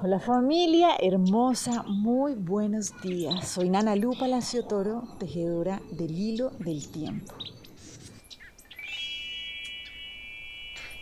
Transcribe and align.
Hola 0.00 0.20
familia 0.20 0.90
hermosa, 1.00 1.82
muy 1.88 2.34
buenos 2.34 2.92
días. 3.02 3.48
Soy 3.48 3.68
Nana 3.68 3.96
Lu 3.96 4.12
Palacio 4.16 4.64
Toro, 4.64 5.02
tejedora 5.18 5.82
del 5.90 6.16
hilo 6.16 6.50
del 6.60 6.88
tiempo. 6.88 7.34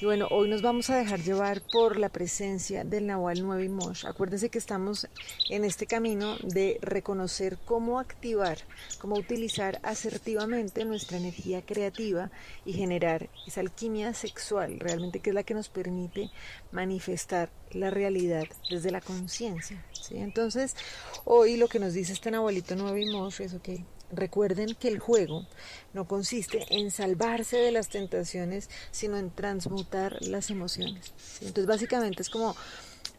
Y 0.00 0.04
bueno, 0.04 0.28
hoy 0.30 0.48
nos 0.48 0.62
vamos 0.62 0.90
a 0.90 0.96
dejar 0.96 1.20
llevar 1.24 1.60
por 1.72 1.96
la 1.96 2.08
presencia 2.08 2.84
del 2.84 3.08
Nahual 3.08 3.42
9 3.42 3.64
y 3.64 3.68
Mosh. 3.68 4.06
Acuérdense 4.06 4.48
que 4.48 4.58
estamos 4.58 5.08
en 5.50 5.64
este 5.64 5.88
camino 5.88 6.36
de 6.44 6.78
reconocer 6.82 7.58
cómo 7.64 7.98
activar, 7.98 8.58
cómo 9.00 9.16
utilizar 9.16 9.80
asertivamente 9.82 10.84
nuestra 10.84 11.18
energía 11.18 11.62
creativa 11.62 12.30
y 12.64 12.74
generar 12.74 13.28
esa 13.48 13.60
alquimia 13.60 14.14
sexual, 14.14 14.78
realmente 14.78 15.18
que 15.18 15.30
es 15.30 15.34
la 15.34 15.42
que 15.42 15.54
nos 15.54 15.68
permite 15.68 16.30
manifestar 16.70 17.50
la 17.72 17.90
realidad 17.90 18.44
desde 18.70 18.92
la 18.92 19.00
conciencia. 19.00 19.84
¿sí? 19.90 20.18
Entonces, 20.18 20.76
hoy 21.24 21.56
lo 21.56 21.66
que 21.66 21.80
nos 21.80 21.92
dice 21.92 22.12
este 22.12 22.30
Nahualito 22.30 22.76
9 22.76 23.02
y 23.02 23.12
Mosh 23.12 23.40
es, 23.40 23.52
ok, 23.52 23.68
Recuerden 24.10 24.74
que 24.74 24.88
el 24.88 24.98
juego 24.98 25.46
no 25.92 26.06
consiste 26.06 26.64
en 26.70 26.90
salvarse 26.90 27.58
de 27.58 27.72
las 27.72 27.88
tentaciones, 27.88 28.70
sino 28.90 29.18
en 29.18 29.30
transmutar 29.30 30.16
las 30.22 30.50
emociones. 30.50 31.12
Entonces 31.40 31.66
básicamente 31.66 32.22
es 32.22 32.30
como, 32.30 32.56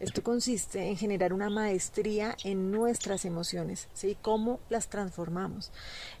esto 0.00 0.22
consiste 0.22 0.86
en 0.86 0.96
generar 0.96 1.32
una 1.32 1.50
maestría 1.50 2.36
en 2.44 2.70
nuestras 2.70 3.24
emociones, 3.24 3.88
¿sí? 3.94 4.16
Cómo 4.22 4.60
las 4.70 4.88
transformamos. 4.88 5.72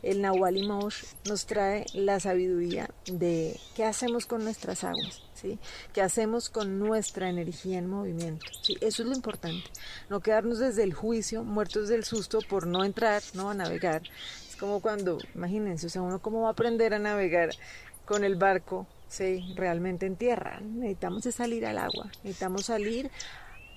El 0.02 0.20
Nahual 0.20 0.66
Mosh 0.66 1.04
nos 1.26 1.46
trae 1.46 1.86
la 1.94 2.18
sabiduría 2.18 2.90
de 3.06 3.58
qué 3.76 3.84
hacemos 3.84 4.26
con 4.26 4.42
nuestras 4.42 4.82
aguas, 4.82 5.22
¿sí? 5.34 5.60
¿Qué 5.92 6.02
hacemos 6.02 6.50
con 6.50 6.80
nuestra 6.80 7.28
energía 7.28 7.78
en 7.78 7.86
movimiento? 7.88 8.46
¿sí? 8.62 8.76
Eso 8.80 9.02
es 9.02 9.08
lo 9.08 9.14
importante. 9.14 9.70
No 10.10 10.20
quedarnos 10.20 10.58
desde 10.58 10.82
el 10.82 10.92
juicio, 10.92 11.44
muertos 11.44 11.88
del 11.88 12.02
susto 12.02 12.40
por 12.48 12.66
no 12.66 12.82
entrar, 12.82 13.22
no 13.34 13.48
a 13.48 13.54
navegar, 13.54 14.02
como 14.58 14.80
cuando, 14.80 15.18
imagínense, 15.34 15.86
o 15.86 15.90
sea, 15.90 16.02
uno 16.02 16.20
cómo 16.20 16.42
va 16.42 16.48
a 16.48 16.52
aprender 16.52 16.94
a 16.94 16.98
navegar 16.98 17.50
con 18.04 18.24
el 18.24 18.36
barco, 18.36 18.86
sí, 19.08 19.52
realmente 19.54 20.06
en 20.06 20.16
tierra. 20.16 20.60
Necesitamos 20.60 21.24
salir 21.24 21.66
al 21.66 21.78
agua, 21.78 22.10
necesitamos 22.22 22.66
salir 22.66 23.10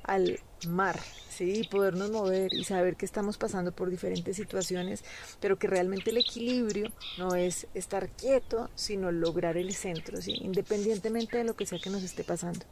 al 0.04 0.40
mar, 0.68 1.00
sí, 1.30 1.68
podernos 1.70 2.12
mover 2.12 2.54
y 2.54 2.64
saber 2.64 2.96
que 2.96 3.06
estamos 3.06 3.38
pasando 3.38 3.72
por 3.72 3.90
diferentes 3.90 4.36
situaciones, 4.36 5.04
pero 5.40 5.58
que 5.58 5.68
realmente 5.68 6.10
el 6.12 6.18
equilibrio 6.18 6.92
no 7.18 7.36
es 7.36 7.68
estar 7.74 8.10
quieto, 8.10 8.70
sino 8.76 9.12
lograr 9.12 9.58
el 9.58 9.74
centro, 9.74 10.22
sí, 10.22 10.34
independientemente 10.42 11.38
de 11.38 11.44
lo 11.44 11.56
que 11.56 11.66
sea 11.66 11.80
que 11.80 11.90
nos 11.90 12.04
esté 12.04 12.24
pasando. 12.24 12.66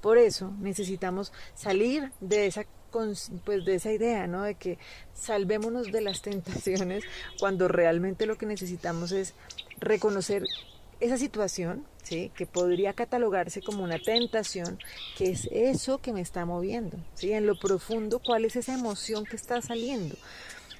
Por 0.00 0.18
eso 0.18 0.52
necesitamos 0.60 1.32
salir 1.54 2.12
de 2.20 2.46
esa 2.46 2.64
pues 3.44 3.64
de 3.64 3.74
esa 3.74 3.92
idea, 3.92 4.26
¿no? 4.26 4.42
De 4.42 4.54
que 4.54 4.78
salvémonos 5.14 5.90
de 5.90 6.00
las 6.00 6.22
tentaciones 6.22 7.04
cuando 7.38 7.68
realmente 7.68 8.26
lo 8.26 8.36
que 8.36 8.46
necesitamos 8.46 9.12
es 9.12 9.34
reconocer 9.80 10.44
esa 11.00 11.18
situación, 11.18 11.84
¿sí? 12.02 12.30
que 12.36 12.46
podría 12.46 12.92
catalogarse 12.92 13.62
como 13.62 13.82
una 13.82 13.98
tentación, 13.98 14.78
que 15.18 15.30
es 15.30 15.48
eso 15.52 15.98
que 15.98 16.12
me 16.12 16.20
está 16.20 16.46
moviendo, 16.46 16.96
¿sí? 17.14 17.32
en 17.32 17.46
lo 17.46 17.58
profundo, 17.58 18.20
cuál 18.20 18.44
es 18.44 18.56
esa 18.56 18.74
emoción 18.74 19.24
que 19.24 19.36
está 19.36 19.60
saliendo 19.60 20.14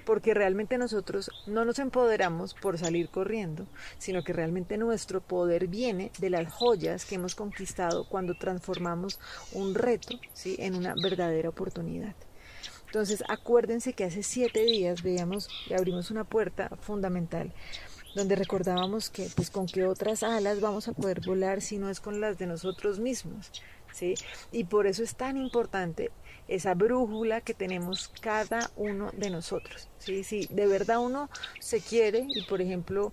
porque 0.04 0.34
realmente 0.34 0.78
nosotros 0.78 1.30
no 1.46 1.64
nos 1.64 1.78
empoderamos 1.78 2.54
por 2.54 2.78
salir 2.78 3.08
corriendo, 3.08 3.66
sino 3.98 4.22
que 4.22 4.32
realmente 4.32 4.76
nuestro 4.76 5.20
poder 5.20 5.66
viene 5.68 6.10
de 6.18 6.30
las 6.30 6.52
joyas 6.52 7.04
que 7.04 7.16
hemos 7.16 7.34
conquistado 7.34 8.08
cuando 8.08 8.34
transformamos 8.34 9.18
un 9.52 9.74
reto 9.74 10.18
¿sí? 10.32 10.56
en 10.58 10.74
una 10.74 10.94
verdadera 11.02 11.48
oportunidad. 11.48 12.14
Entonces 12.86 13.24
acuérdense 13.28 13.92
que 13.92 14.04
hace 14.04 14.22
siete 14.22 14.64
días 14.64 15.02
veíamos 15.02 15.48
y 15.68 15.74
abrimos 15.74 16.10
una 16.10 16.24
puerta 16.24 16.70
fundamental 16.80 17.52
donde 18.14 18.36
recordábamos 18.36 19.10
que 19.10 19.28
pues 19.34 19.50
con 19.50 19.66
qué 19.66 19.84
otras 19.84 20.22
alas 20.22 20.60
vamos 20.60 20.86
a 20.86 20.92
poder 20.92 21.20
volar 21.20 21.60
si 21.60 21.78
no 21.78 21.90
es 21.90 22.00
con 22.00 22.20
las 22.20 22.38
de 22.38 22.46
nosotros 22.46 23.00
mismos. 23.00 23.50
Y 24.52 24.64
por 24.64 24.86
eso 24.86 25.02
es 25.02 25.14
tan 25.14 25.36
importante 25.36 26.10
esa 26.48 26.74
brújula 26.74 27.40
que 27.40 27.54
tenemos 27.54 28.08
cada 28.20 28.70
uno 28.76 29.10
de 29.12 29.30
nosotros. 29.30 29.88
¿sí? 29.98 30.24
Si 30.24 30.46
de 30.46 30.66
verdad 30.66 30.98
uno 30.98 31.30
se 31.60 31.80
quiere 31.80 32.26
y 32.28 32.42
por 32.42 32.60
ejemplo 32.60 33.12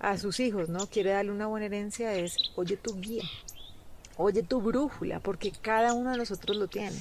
a 0.00 0.18
sus 0.18 0.40
hijos 0.40 0.68
no 0.68 0.86
quiere 0.88 1.10
darle 1.10 1.30
una 1.30 1.46
buena 1.46 1.66
herencia 1.66 2.14
es 2.14 2.36
oye 2.56 2.76
tu 2.76 3.00
guía, 3.00 3.22
oye 4.16 4.42
tu 4.42 4.60
brújula, 4.60 5.20
porque 5.20 5.52
cada 5.52 5.92
uno 5.92 6.10
de 6.10 6.18
nosotros 6.18 6.56
lo 6.56 6.66
tiene. 6.66 6.96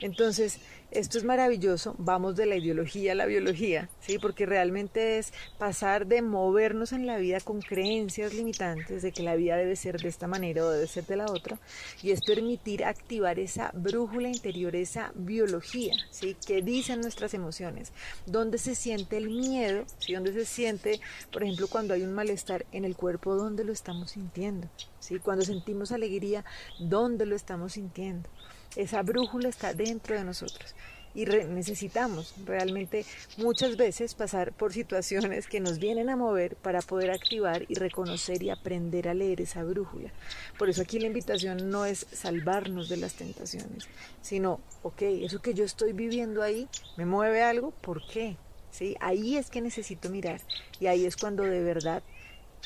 Entonces, 0.00 0.58
esto 0.90 1.18
es 1.18 1.24
maravilloso, 1.24 1.94
vamos 1.98 2.36
de 2.36 2.46
la 2.46 2.56
ideología 2.56 3.12
a 3.12 3.14
la 3.16 3.26
biología, 3.26 3.88
¿sí? 4.00 4.18
porque 4.18 4.46
realmente 4.46 5.18
es 5.18 5.32
pasar 5.58 6.06
de 6.06 6.22
movernos 6.22 6.92
en 6.92 7.06
la 7.06 7.16
vida 7.16 7.40
con 7.40 7.60
creencias 7.60 8.32
limitantes 8.32 9.02
de 9.02 9.10
que 9.10 9.22
la 9.22 9.34
vida 9.34 9.56
debe 9.56 9.74
ser 9.76 10.00
de 10.00 10.08
esta 10.08 10.28
manera 10.28 10.64
o 10.64 10.70
debe 10.70 10.86
ser 10.86 11.06
de 11.06 11.16
la 11.16 11.26
otra, 11.26 11.58
y 12.02 12.12
es 12.12 12.20
permitir 12.22 12.84
activar 12.84 13.38
esa 13.38 13.72
brújula 13.74 14.28
interior, 14.28 14.76
esa 14.76 15.10
biología, 15.16 15.94
¿sí? 16.10 16.36
que 16.46 16.62
dicen 16.62 17.00
nuestras 17.00 17.34
emociones, 17.34 17.92
dónde 18.26 18.58
se 18.58 18.76
siente 18.76 19.16
el 19.16 19.30
miedo, 19.30 19.84
¿sí? 19.98 20.14
dónde 20.14 20.32
se 20.32 20.44
siente, 20.44 21.00
por 21.32 21.42
ejemplo, 21.42 21.66
cuando 21.66 21.94
hay 21.94 22.02
un 22.02 22.12
malestar 22.12 22.66
en 22.70 22.84
el 22.84 22.94
cuerpo, 22.94 23.34
dónde 23.34 23.64
lo 23.64 23.72
estamos 23.72 24.12
sintiendo, 24.12 24.68
¿sí? 25.00 25.18
cuando 25.18 25.44
sentimos 25.44 25.92
alegría, 25.92 26.44
dónde 26.78 27.26
lo 27.26 27.34
estamos 27.34 27.72
sintiendo. 27.72 28.28
Esa 28.76 29.02
brújula 29.02 29.48
está 29.48 29.72
dentro 29.74 30.16
de 30.16 30.24
nosotros 30.24 30.74
y 31.14 31.26
necesitamos 31.26 32.34
realmente 32.44 33.06
muchas 33.36 33.76
veces 33.76 34.14
pasar 34.14 34.52
por 34.52 34.72
situaciones 34.72 35.46
que 35.46 35.60
nos 35.60 35.78
vienen 35.78 36.10
a 36.10 36.16
mover 36.16 36.56
para 36.56 36.82
poder 36.82 37.12
activar 37.12 37.64
y 37.68 37.74
reconocer 37.74 38.42
y 38.42 38.50
aprender 38.50 39.08
a 39.08 39.14
leer 39.14 39.40
esa 39.40 39.62
brújula. 39.62 40.10
Por 40.58 40.68
eso 40.68 40.82
aquí 40.82 40.98
la 40.98 41.06
invitación 41.06 41.70
no 41.70 41.86
es 41.86 42.06
salvarnos 42.12 42.88
de 42.88 42.96
las 42.96 43.14
tentaciones, 43.14 43.88
sino, 44.22 44.60
ok, 44.82 45.02
eso 45.02 45.40
que 45.40 45.54
yo 45.54 45.64
estoy 45.64 45.92
viviendo 45.92 46.42
ahí, 46.42 46.68
¿me 46.96 47.06
mueve 47.06 47.42
algo? 47.42 47.70
¿Por 47.70 48.04
qué? 48.06 48.36
¿Sí? 48.72 48.96
Ahí 48.98 49.36
es 49.36 49.50
que 49.50 49.60
necesito 49.60 50.10
mirar 50.10 50.40
y 50.80 50.88
ahí 50.88 51.06
es 51.06 51.16
cuando 51.16 51.44
de 51.44 51.62
verdad 51.62 52.02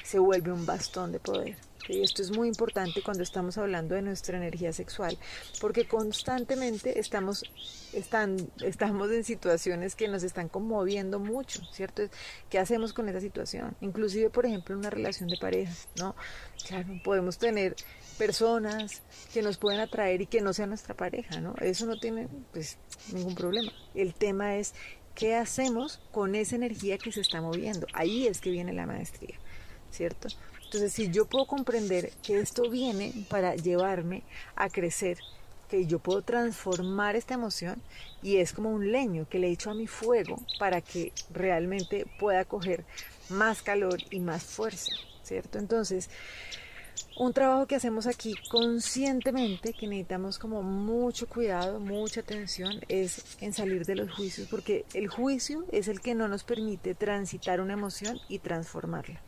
se 0.04 0.18
vuelve 0.18 0.52
un 0.52 0.64
bastón 0.64 1.12
de 1.12 1.20
poder. 1.20 1.67
Y 1.88 2.02
esto 2.02 2.22
es 2.22 2.30
muy 2.30 2.48
importante 2.48 3.02
cuando 3.02 3.22
estamos 3.22 3.56
hablando 3.56 3.94
de 3.94 4.02
nuestra 4.02 4.36
energía 4.36 4.72
sexual, 4.72 5.16
porque 5.60 5.86
constantemente 5.86 6.98
estamos, 6.98 7.44
están, 7.92 8.36
estamos 8.62 9.10
en 9.10 9.24
situaciones 9.24 9.94
que 9.94 10.08
nos 10.08 10.22
están 10.22 10.48
conmoviendo 10.48 11.18
mucho, 11.18 11.62
¿cierto? 11.72 12.02
¿Qué 12.50 12.58
hacemos 12.58 12.92
con 12.92 13.08
esa 13.08 13.20
situación? 13.20 13.76
Inclusive, 13.80 14.30
por 14.30 14.44
ejemplo, 14.44 14.76
una 14.76 14.90
relación 14.90 15.28
de 15.28 15.38
pareja, 15.38 15.72
¿no? 15.96 16.14
Claro, 16.66 16.88
podemos 17.04 17.38
tener 17.38 17.76
personas 18.18 19.02
que 19.32 19.42
nos 19.42 19.56
pueden 19.56 19.80
atraer 19.80 20.20
y 20.20 20.26
que 20.26 20.40
no 20.40 20.52
sean 20.52 20.70
nuestra 20.70 20.94
pareja, 20.94 21.40
¿no? 21.40 21.54
Eso 21.60 21.86
no 21.86 21.98
tiene, 21.98 22.28
pues, 22.52 22.76
ningún 23.12 23.34
problema. 23.34 23.72
El 23.94 24.12
tema 24.12 24.56
es 24.56 24.74
qué 25.14 25.34
hacemos 25.34 26.00
con 26.12 26.34
esa 26.34 26.56
energía 26.56 26.98
que 26.98 27.12
se 27.12 27.20
está 27.20 27.40
moviendo. 27.40 27.86
Ahí 27.92 28.26
es 28.26 28.40
que 28.40 28.50
viene 28.50 28.72
la 28.72 28.86
maestría, 28.86 29.36
¿cierto? 29.90 30.28
Entonces, 30.64 30.92
si 30.92 31.10
yo 31.10 31.24
puedo 31.24 31.46
comprender 31.46 32.12
que 32.22 32.40
esto 32.40 32.68
viene 32.68 33.12
para 33.30 33.56
llevarme 33.56 34.22
a 34.54 34.68
crecer, 34.68 35.18
que 35.68 35.86
yo 35.86 35.98
puedo 35.98 36.22
transformar 36.22 37.16
esta 37.16 37.34
emoción 37.34 37.80
y 38.22 38.36
es 38.36 38.52
como 38.52 38.70
un 38.70 38.90
leño 38.90 39.26
que 39.28 39.38
le 39.38 39.48
he 39.48 39.52
hecho 39.52 39.70
a 39.70 39.74
mi 39.74 39.86
fuego 39.86 40.38
para 40.58 40.80
que 40.80 41.12
realmente 41.32 42.06
pueda 42.18 42.44
coger 42.44 42.84
más 43.28 43.62
calor 43.62 43.98
y 44.10 44.20
más 44.20 44.42
fuerza, 44.42 44.92
¿cierto? 45.22 45.58
Entonces, 45.58 46.10
un 47.16 47.32
trabajo 47.32 47.66
que 47.66 47.74
hacemos 47.74 48.06
aquí 48.06 48.34
conscientemente, 48.48 49.72
que 49.72 49.86
necesitamos 49.86 50.38
como 50.38 50.62
mucho 50.62 51.26
cuidado, 51.26 51.80
mucha 51.80 52.20
atención, 52.20 52.80
es 52.88 53.36
en 53.40 53.52
salir 53.52 53.84
de 53.84 53.96
los 53.96 54.12
juicios, 54.12 54.48
porque 54.48 54.84
el 54.94 55.08
juicio 55.08 55.64
es 55.72 55.88
el 55.88 56.00
que 56.00 56.14
no 56.14 56.28
nos 56.28 56.44
permite 56.44 56.94
transitar 56.94 57.60
una 57.60 57.72
emoción 57.72 58.20
y 58.28 58.38
transformarla. 58.38 59.20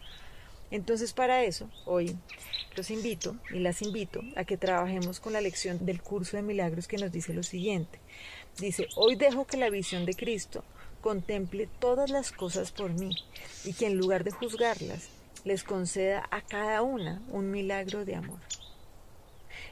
Entonces 0.71 1.13
para 1.13 1.43
eso, 1.45 1.69
hoy 1.85 2.17
los 2.77 2.91
invito 2.91 3.37
y 3.51 3.59
las 3.59 3.83
invito 3.83 4.23
a 4.37 4.45
que 4.45 4.57
trabajemos 4.57 5.19
con 5.19 5.33
la 5.33 5.41
lección 5.41 5.85
del 5.85 6.01
curso 6.01 6.37
de 6.37 6.43
milagros 6.43 6.87
que 6.87 6.97
nos 6.97 7.11
dice 7.11 7.35
lo 7.35 7.43
siguiente. 7.43 7.99
Dice, 8.59 8.87
hoy 8.95 9.17
dejo 9.17 9.47
que 9.47 9.57
la 9.57 9.71
visión 9.71 10.07
de 10.07 10.15
Cristo 10.15 10.65
contemple 11.01 11.69
todas 11.79 12.11
las 12.11 12.31
cosas 12.31 12.71
por 12.71 12.93
mí 12.93 13.11
y 13.65 13.73
que 13.73 13.87
en 13.87 13.97
lugar 13.97 14.23
de 14.23 14.31
juzgarlas, 14.31 15.09
les 15.45 15.65
conceda 15.65 16.29
a 16.31 16.43
cada 16.43 16.83
una 16.83 17.23
un 17.29 17.51
milagro 17.51 18.05
de 18.05 18.15
amor. 18.15 18.41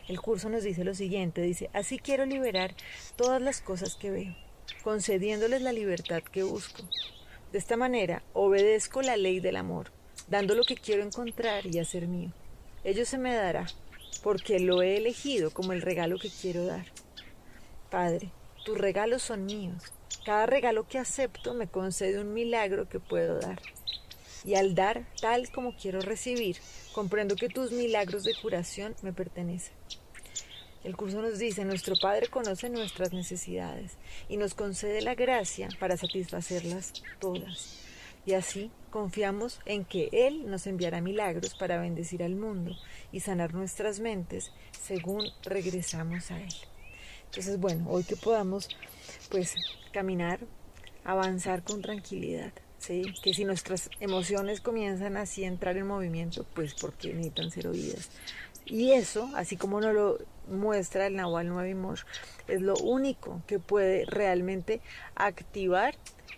El 0.09 0.21
curso 0.21 0.49
nos 0.49 0.65
dice 0.65 0.83
lo 0.83 0.95
siguiente, 0.95 1.43
dice, 1.43 1.71
así 1.75 1.99
quiero 1.99 2.25
liberar 2.25 2.75
todas 3.17 3.41
las 3.41 3.61
cosas 3.61 3.95
que 3.95 4.11
veo, 4.11 4.37
concediéndoles 4.83 5.61
la 5.61 5.73
libertad 5.73 6.23
que 6.23 6.43
busco. 6.43 6.83
De 7.53 7.59
esta 7.59 7.77
manera 7.77 8.23
obedezco 8.33 9.03
la 9.03 9.17
ley 9.17 9.41
del 9.41 9.56
amor 9.56 9.93
dando 10.31 10.55
lo 10.55 10.65
que 10.65 10.77
quiero 10.77 11.03
encontrar 11.03 11.67
y 11.67 11.79
hacer 11.79 12.07
mío. 12.07 12.33
Ello 12.85 13.05
se 13.05 13.19
me 13.19 13.35
dará, 13.35 13.67
porque 14.23 14.61
lo 14.61 14.83
he 14.83 14.97
elegido 14.97 15.51
como 15.51 15.73
el 15.73 15.83
regalo 15.83 16.19
que 16.19 16.31
quiero 16.31 16.65
dar. 16.65 16.87
Padre, 17.91 18.31
tus 18.65 18.79
regalos 18.79 19.23
son 19.23 19.47
míos. 19.47 19.83
Cada 20.25 20.47
regalo 20.47 20.87
que 20.87 20.99
acepto 20.99 21.55
me 21.55 21.69
concede 21.69 22.21
un 22.21 22.35
milagro 22.35 22.89
que 22.89 23.01
puedo 23.01 23.41
dar. 23.41 23.61
Y 24.45 24.55
al 24.55 24.75
dar 24.75 25.07
tal 25.21 25.51
como 25.51 25.75
quiero 25.75 26.01
recibir, 26.01 26.59
comprendo 26.93 27.35
que 27.35 27.49
tus 27.49 27.73
milagros 27.73 28.25
de 28.25 28.35
curación 28.35 28.95
me 29.03 29.13
pertenecen. 29.13 29.75
El 30.85 30.97
curso 30.97 31.21
nos 31.21 31.39
dice, 31.39 31.65
nuestro 31.65 31.97
Padre 32.01 32.29
conoce 32.29 32.71
nuestras 32.71 33.13
necesidades 33.13 33.97
y 34.29 34.37
nos 34.37 34.55
concede 34.55 35.03
la 35.03 35.15
gracia 35.15 35.69
para 35.81 35.97
satisfacerlas 35.97 36.93
todas. 37.19 37.88
Y 38.29 38.35
así 38.35 38.71
confiamos 38.91 39.59
en 39.65 39.87
que 39.87 40.11
Él 40.13 40.51
nos 40.51 40.67
enviará 40.67 41.01
milagros 41.01 41.55
para 41.55 41.81
bendecir 41.81 42.23
al 42.23 42.35
mundo 42.35 42.77
y 43.11 43.21
sanar 43.21 43.55
nuestras 43.55 44.01
mentes 44.01 44.53
según 44.79 45.25
regresamos 45.45 46.31
a 46.31 46.39
Él. 46.39 46.53
Entonces, 47.25 47.59
bueno, 47.59 47.87
hoy 47.89 48.05
que 48.05 48.17
podamos 48.17 48.69
pues 49.31 49.55
caminar, 49.95 50.41
avanzar 51.05 51.63
con 51.63 51.81
tranquilidad, 51.81 52.53
¿sí? 52.77 53.15
Que 53.23 53.33
si 53.33 53.47
nuestras 53.47 53.89
emociones 53.99 54.61
comienzan 54.61 55.17
así 55.17 55.45
a 55.45 55.49
entrar 55.49 55.79
en 55.79 55.87
movimiento, 55.87 56.45
pues 56.53 56.75
porque 56.75 57.15
necesitan 57.15 57.51
ser 57.51 57.69
oídas. 57.69 58.11
Y 58.69 58.93
eso, 58.93 59.31
así 59.35 59.56
como 59.56 59.81
nos 59.81 59.94
lo 59.94 60.19
muestra 60.49 61.06
el 61.06 61.17
Nahual 61.17 61.49
Nuevo 61.49 61.94
es 62.47 62.61
lo 62.61 62.76
único 62.76 63.43
que 63.47 63.59
puede 63.59 64.05
realmente 64.06 64.81
activar 65.15 65.94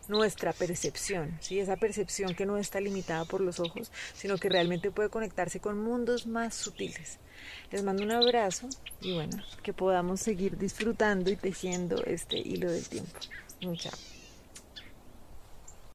nuestra 0.09 0.53
percepción, 0.53 1.39
¿sí? 1.41 1.61
esa 1.61 1.77
percepción 1.77 2.35
que 2.35 2.47
no 2.47 2.57
está 2.59 2.81
limitada 2.81 3.25
por 3.25 3.41
los 3.41 3.61
ojos, 3.61 3.93
sino 4.15 4.39
que 4.39 4.49
realmente 4.49 4.91
puede 4.91 5.09
conectarse 5.09 5.61
con 5.61 5.79
mundos 5.79 6.27
más 6.27 6.55
sutiles. 6.55 7.19
Les 7.71 7.83
mando 7.83 8.03
un 8.03 8.11
abrazo 8.11 8.69
y 9.01 9.15
bueno, 9.15 9.43
que 9.63 9.73
podamos 9.73 10.21
seguir 10.21 10.59
disfrutando 10.59 11.31
y 11.31 11.37
tejiendo 11.37 12.03
este 12.05 12.39
hilo 12.39 12.71
del 12.71 12.89
tiempo. 12.89 13.19
Chao. 13.77 14.20